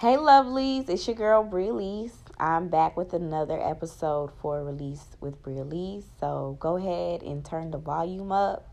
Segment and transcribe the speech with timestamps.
[0.00, 2.14] Hey, lovelies, it's your girl Bria Lees.
[2.38, 6.06] I'm back with another episode for release with Bria Lees.
[6.18, 8.66] So go ahead and turn the volume up.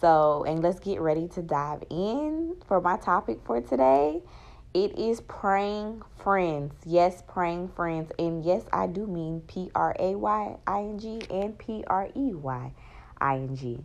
[0.00, 4.22] So, and let's get ready to dive in for my topic for today.
[4.72, 6.72] It is praying friends.
[6.86, 8.10] Yes, praying friends.
[8.18, 12.08] And yes, I do mean P R A Y I N G and P R
[12.16, 12.72] E Y
[13.20, 13.84] I N G.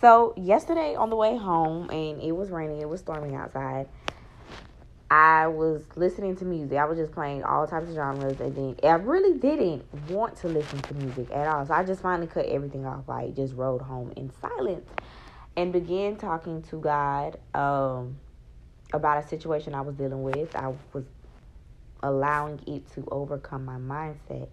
[0.00, 3.86] So, yesterday on the way home, and it was raining, it was storming outside.
[5.10, 6.78] I was listening to music.
[6.78, 10.48] I was just playing all types of genres, and then I really didn't want to
[10.48, 11.66] listen to music at all.
[11.66, 13.08] So I just finally cut everything off.
[13.08, 14.88] I just rode home in silence
[15.56, 18.20] and began talking to God um,
[18.92, 20.54] about a situation I was dealing with.
[20.54, 21.04] I was
[22.04, 24.48] allowing it to overcome my mindset,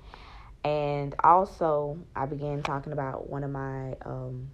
[0.63, 4.49] and also I began talking about one of my um,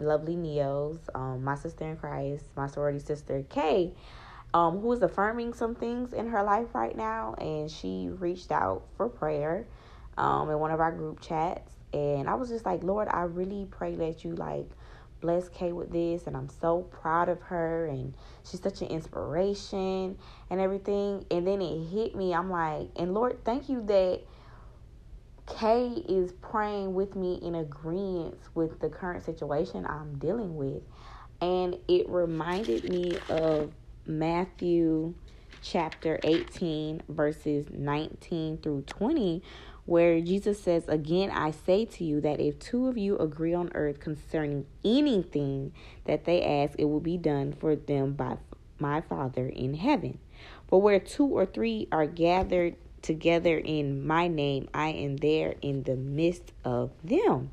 [0.00, 3.92] lovely neos, um, my sister in Christ, my sorority sister Kay
[4.54, 8.84] um, who is affirming some things in her life right now, and she reached out
[8.96, 9.66] for prayer
[10.16, 11.72] um, in one of our group chats.
[11.92, 14.70] And I was just like, Lord, I really pray that you like
[15.20, 20.18] bless Kay with this, and I'm so proud of her, and she's such an inspiration
[20.50, 21.24] and everything.
[21.30, 22.32] And then it hit me.
[22.32, 24.20] I'm like, and Lord, thank you that
[25.46, 30.82] Kay is praying with me in agreement with the current situation I'm dealing with.
[31.40, 33.72] And it reminded me of
[34.06, 35.14] Matthew
[35.62, 39.42] chapter 18, verses 19 through 20,
[39.86, 43.70] where Jesus says, Again, I say to you that if two of you agree on
[43.74, 45.72] earth concerning anything
[46.04, 48.36] that they ask, it will be done for them by
[48.78, 50.18] my Father in heaven.
[50.68, 55.82] For where two or three are gathered together in my name, I am there in
[55.82, 57.50] the midst of them.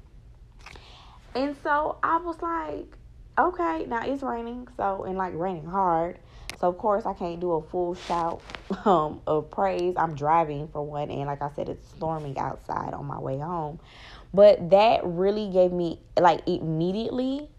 [1.35, 2.97] And so I was like,
[3.37, 6.19] okay, now it's raining, so and like raining hard.
[6.59, 8.41] So of course I can't do a full shout
[8.85, 9.95] um, of praise.
[9.97, 13.79] I'm driving for one, and like I said, it's storming outside on my way home.
[14.33, 17.49] But that really gave me like immediately.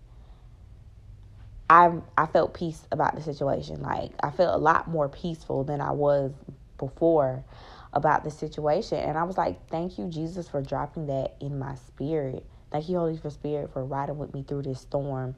[1.69, 3.83] I I felt peace about the situation.
[3.83, 6.33] Like I felt a lot more peaceful than I was
[6.79, 7.45] before
[7.93, 11.75] about the situation, and I was like, "Thank you, Jesus, for dropping that in my
[11.77, 12.47] spirit.
[12.71, 15.35] Thank you, Holy Spirit, for riding with me through this storm."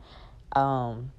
[0.55, 1.13] Um,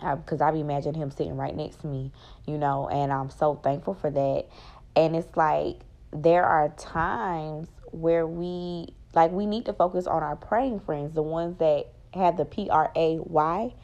[0.00, 2.12] because I, I be imagining him sitting right next to me,
[2.46, 4.46] you know, and I'm so thankful for that.
[4.94, 5.80] And it's like
[6.12, 11.22] there are times where we like we need to focus on our praying friends, the
[11.22, 13.74] ones that have the P R A Y.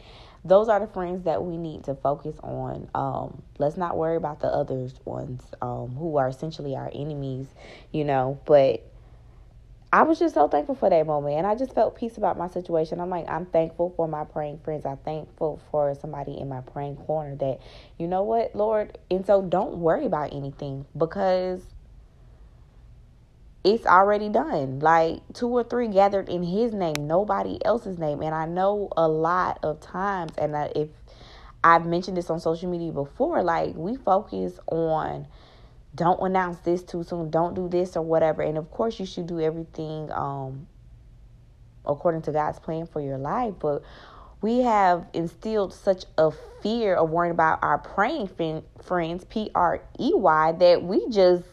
[0.44, 2.90] Those are the friends that we need to focus on.
[2.96, 7.46] Um, let's not worry about the others ones um, who are essentially our enemies,
[7.92, 8.40] you know.
[8.44, 8.91] But
[9.92, 11.36] I was just so thankful for that moment.
[11.36, 12.98] And I just felt peace about my situation.
[12.98, 14.86] I'm like, I'm thankful for my praying friends.
[14.86, 17.60] I'm thankful for somebody in my praying corner that,
[17.98, 18.96] you know what, Lord.
[19.10, 21.60] And so don't worry about anything because
[23.64, 24.80] it's already done.
[24.80, 28.22] Like two or three gathered in his name, nobody else's name.
[28.22, 30.88] And I know a lot of times, and if
[31.62, 35.26] I've mentioned this on social media before, like we focus on
[35.94, 38.42] don't announce this too soon don't do this or whatever.
[38.42, 40.66] And of course you should do everything um
[41.84, 43.54] according to god's plan for your life.
[43.58, 43.82] But
[44.40, 46.30] we have instilled such a
[46.62, 48.28] fear of worrying about our praying
[48.82, 51.44] friends p-r-e-y that we just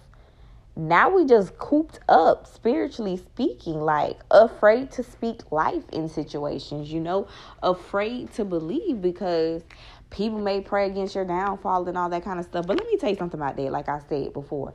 [0.76, 7.00] now we just cooped up spiritually speaking like afraid to speak life in situations you
[7.00, 7.28] know
[7.62, 9.62] afraid to believe because
[10.10, 12.66] people may pray against your downfall and all that kind of stuff.
[12.68, 14.74] But let me tell you something about that, like I said before.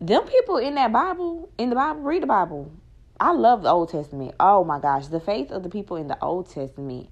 [0.00, 2.72] Them people in that Bible, in the Bible, read the Bible.
[3.18, 4.34] I love the Old Testament.
[4.40, 7.08] Oh my gosh, the faith of the people in the Old Testament.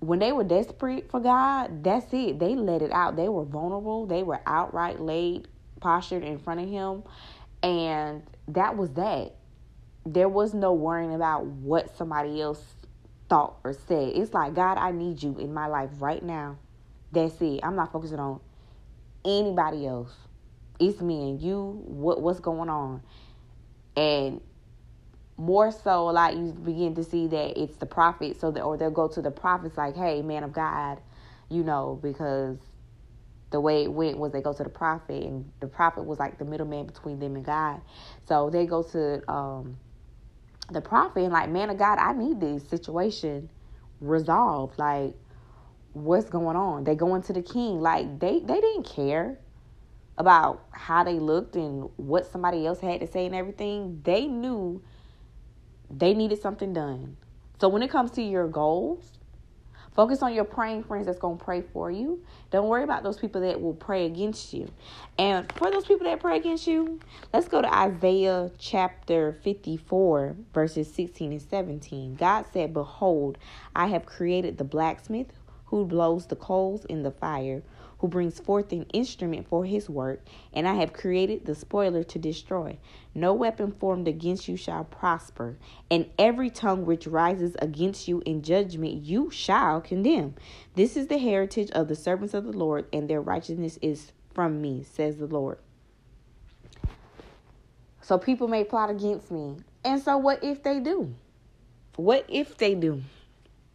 [0.00, 2.38] When they were desperate for God, that's it.
[2.38, 3.16] They let it out.
[3.16, 4.06] They were vulnerable.
[4.06, 5.48] They were outright laid,
[5.80, 7.04] postured in front of Him.
[7.62, 9.36] And that was that.
[10.04, 12.62] There was no worrying about what somebody else
[13.28, 14.12] thought or said.
[14.16, 16.58] It's like, God, I need you in my life right now.
[17.12, 17.60] That's it.
[17.62, 18.40] I'm not focusing on
[19.24, 20.14] anybody else.
[20.80, 21.82] It's me and you.
[21.86, 23.02] What what's going on?
[23.96, 24.40] And
[25.38, 28.90] more so, like you begin to see that it's the prophet, so that or they'll
[28.90, 31.00] go to the prophets like, "Hey, man of God,"
[31.50, 32.58] you know, because
[33.52, 36.38] the way it went was they go to the prophet, and the prophet was like
[36.38, 37.82] the middleman between them and God.
[38.28, 39.78] So they go to um,
[40.70, 43.50] the prophet and like, man of God, I need this situation
[44.00, 44.78] resolved.
[44.78, 45.14] Like,
[45.92, 46.84] what's going on?
[46.84, 47.80] They go into the king.
[47.80, 49.38] Like they they didn't care
[50.18, 54.00] about how they looked and what somebody else had to say and everything.
[54.04, 54.82] They knew
[55.90, 57.16] they needed something done.
[57.60, 59.12] So when it comes to your goals,
[59.96, 62.22] Focus on your praying friends that's going to pray for you.
[62.50, 64.70] Don't worry about those people that will pray against you.
[65.18, 67.00] And for those people that pray against you,
[67.32, 72.14] let's go to Isaiah chapter 54, verses 16 and 17.
[72.16, 73.38] God said, Behold,
[73.74, 75.32] I have created the blacksmith
[75.66, 77.62] who blows the coals in the fire
[77.98, 80.20] who brings forth an instrument for his work,
[80.52, 82.78] and I have created the spoiler to destroy.
[83.14, 85.56] No weapon formed against you shall prosper,
[85.90, 90.34] and every tongue which rises against you in judgment you shall condemn.
[90.74, 94.60] This is the heritage of the servants of the Lord, and their righteousness is from
[94.60, 95.58] me, says the Lord.
[98.02, 99.56] So people may plot against me.
[99.84, 101.14] And so what if they do?
[101.96, 103.02] What if they do?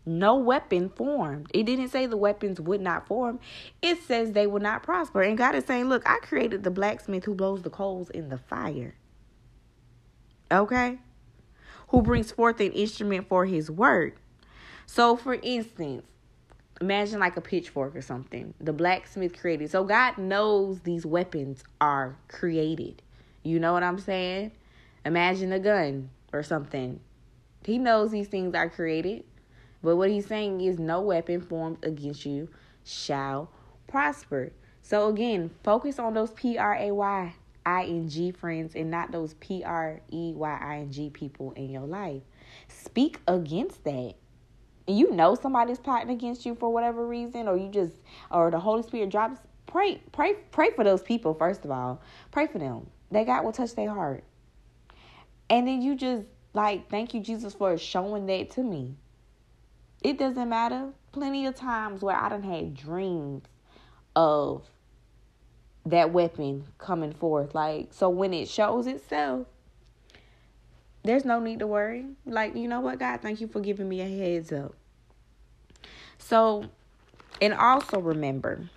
[0.05, 1.51] No weapon formed.
[1.53, 3.39] It didn't say the weapons would not form.
[3.81, 5.21] It says they will not prosper.
[5.21, 8.37] And God is saying, look, I created the blacksmith who blows the coals in the
[8.37, 8.95] fire.
[10.51, 10.97] Okay?
[11.89, 14.15] Who brings forth an instrument for his work.
[14.87, 16.03] So, for instance,
[16.81, 18.53] imagine like a pitchfork or something.
[18.59, 19.69] The blacksmith created.
[19.69, 23.01] So, God knows these weapons are created.
[23.43, 24.51] You know what I'm saying?
[25.05, 26.99] Imagine a gun or something.
[27.63, 29.23] He knows these things are created.
[29.83, 32.49] But what he's saying is no weapon formed against you
[32.83, 33.49] shall
[33.87, 34.51] prosper.
[34.81, 37.33] So again, focus on those P R A Y
[37.65, 41.51] I N G friends and not those P R E Y I N G people
[41.51, 42.21] in your life.
[42.67, 44.15] Speak against that.
[44.87, 47.95] And you know somebody's plotting against you for whatever reason, or you just
[48.29, 49.39] or the Holy Spirit drops.
[49.67, 52.01] Pray, pray, pray for those people, first of all.
[52.31, 52.87] Pray for them.
[53.11, 54.23] That God will touch their heart.
[55.49, 58.95] And then you just like, thank you, Jesus, for showing that to me.
[60.01, 60.89] It doesn't matter.
[61.11, 63.43] Plenty of times where I done had dreams
[64.15, 64.63] of
[65.85, 67.53] that weapon coming forth.
[67.53, 69.47] Like, so when it shows itself,
[71.03, 72.05] there's no need to worry.
[72.25, 74.75] Like, you know what, God, thank you for giving me a heads up.
[76.17, 76.65] So,
[77.41, 78.69] and also remember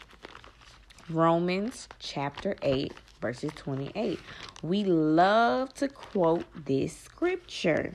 [1.10, 4.18] Romans chapter 8, verses 28.
[4.62, 7.92] We love to quote this scripture,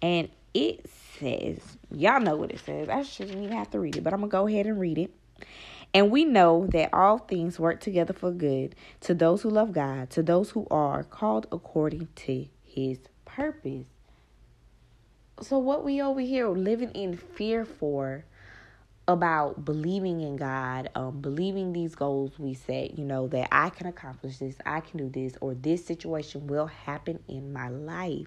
[0.00, 0.88] and it
[1.18, 2.88] says, y'all know what it says.
[2.88, 4.98] I shouldn't even have to read it, but I'm going to go ahead and read
[4.98, 5.12] it.
[5.94, 10.10] And we know that all things work together for good to those who love God,
[10.10, 13.86] to those who are called according to his purpose.
[15.40, 18.24] So, what we over here living in fear for
[19.06, 23.86] about believing in God, um, believing these goals we set, you know, that I can
[23.86, 28.26] accomplish this, I can do this, or this situation will happen in my life.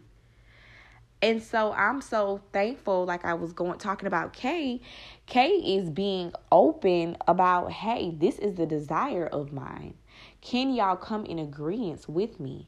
[1.21, 4.81] And so I'm so thankful, like I was going talking about Kay.
[5.27, 9.93] Kay is being open about, hey, this is the desire of mine.
[10.41, 12.67] Can y'all come in agreement with me?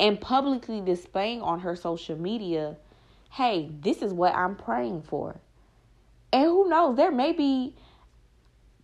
[0.00, 2.76] And publicly displaying on her social media,
[3.30, 5.36] hey, this is what I'm praying for.
[6.32, 7.76] And who knows, there may be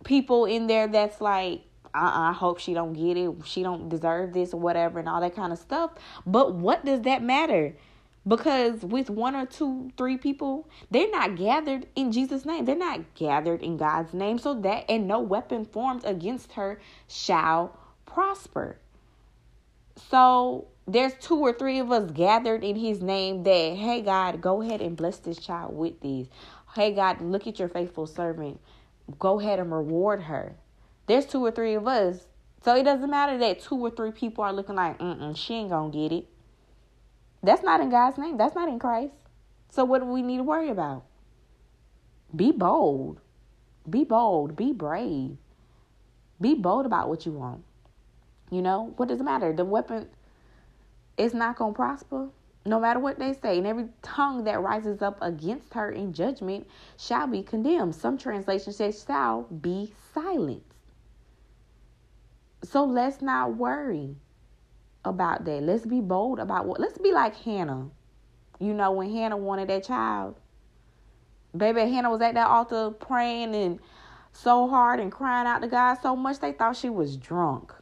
[0.03, 1.61] people in there that's like,
[1.95, 3.31] uh-uh, I hope she don't get it.
[3.45, 5.91] She don't deserve this or whatever and all that kind of stuff.
[6.27, 7.75] But what does that matter?
[8.27, 12.65] Because with one or two, three people, they're not gathered in Jesus' name.
[12.65, 14.37] They're not gathered in God's name.
[14.37, 18.77] So that, and no weapon formed against her shall prosper.
[20.09, 24.61] So there's two or three of us gathered in his name that, hey, God, go
[24.61, 26.27] ahead and bless this child with these.
[26.75, 28.59] Hey, God, look at your faithful servant.
[29.17, 30.55] Go ahead and reward her.
[31.07, 32.27] There's two or three of us.
[32.63, 35.69] So it doesn't matter that two or three people are looking like, mm she ain't
[35.69, 36.27] gonna get it.
[37.41, 38.37] That's not in God's name.
[38.37, 39.13] That's not in Christ.
[39.69, 41.05] So what do we need to worry about?
[42.35, 43.19] Be bold.
[43.89, 44.55] Be bold.
[44.55, 45.37] Be brave.
[46.41, 47.63] Be bold about what you want.
[48.51, 49.53] You know, what does it matter?
[49.53, 50.07] The weapon
[51.17, 52.29] is not going to prosper
[52.65, 53.57] no matter what they say.
[53.57, 56.67] And every tongue that rises up against her in judgment
[56.97, 57.95] shall be condemned.
[57.95, 60.65] Some translations say shall be silenced.
[62.63, 64.15] So let's not worry
[65.05, 65.63] about that.
[65.63, 66.79] Let's be bold about what.
[66.79, 67.89] Let's be like Hannah.
[68.59, 70.35] You know, when Hannah wanted that child,
[71.55, 73.79] baby, Hannah was at that altar praying and
[74.31, 77.73] so hard and crying out to God so much they thought she was drunk.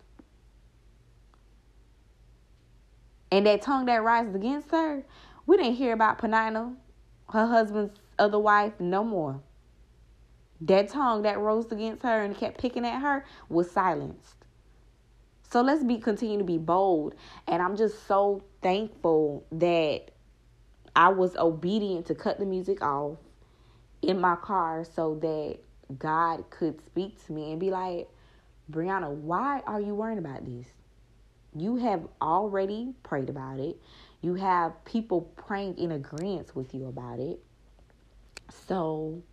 [3.32, 5.04] And that tongue that rises against her,
[5.46, 6.76] we didn't hear about Peninnah,
[7.30, 9.42] her husband's other wife, no more.
[10.62, 14.37] That tongue that rose against her and kept picking at her was silenced.
[15.50, 17.16] So let's be continue to be bold.
[17.48, 20.12] And I'm just so thankful that
[20.96, 23.18] I was obedient to cut the music off
[24.01, 25.58] in my car so that
[25.98, 28.10] God could speak to me and be like,
[28.72, 30.68] Brianna, why are you worrying about this?
[31.56, 33.82] You have already prayed about it.
[34.22, 37.39] You have people praying in agreement with you about it.
[38.68, 39.24] So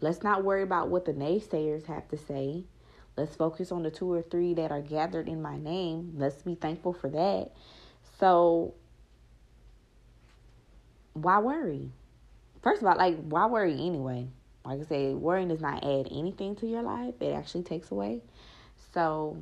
[0.00, 2.64] let's not worry about what the naysayers have to say.
[3.16, 6.14] Let's focus on the two or three that are gathered in my name.
[6.16, 7.52] Let's be thankful for that.
[8.18, 8.74] So,
[11.14, 11.90] why worry?
[12.62, 14.28] First of all, like, why worry anyway?
[14.64, 18.20] Like I said, worrying does not add anything to your life, it actually takes away.
[18.92, 19.38] So,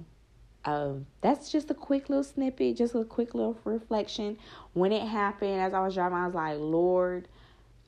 [0.65, 4.39] um, that's just a quick little snippet, just a quick little reflection.
[4.73, 7.29] When it happened, as I was driving, I was like, Lord,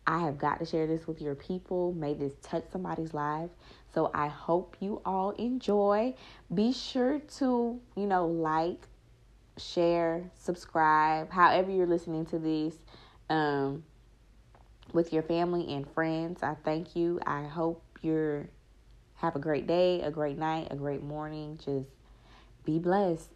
[0.07, 1.93] I have got to share this with your people.
[1.93, 3.51] May this touch somebody's life.
[3.97, 6.13] So I hope you all enjoy.
[6.53, 8.87] Be sure to, you know, like,
[9.57, 12.75] share, subscribe, however you're listening to this,
[13.31, 13.85] um,
[14.93, 16.43] with your family and friends.
[16.43, 17.21] I thank you.
[17.27, 18.47] I hope you're
[19.15, 21.59] have a great day, a great night, a great morning.
[21.65, 21.89] Just
[22.67, 23.31] be blessed.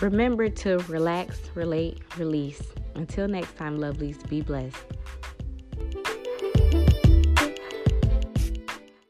[0.00, 2.62] Remember to relax, relate, release.
[2.94, 4.76] Until next time, lovelies, be blessed.